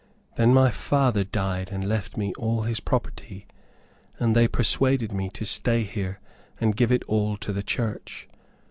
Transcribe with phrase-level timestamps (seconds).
[0.35, 3.45] Then my father died and left me all his property,
[4.17, 6.19] and they persuaded me to stay here,
[6.59, 8.27] and give it all to the church.